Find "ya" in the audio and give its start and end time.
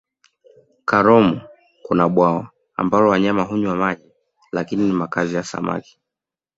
5.35-5.43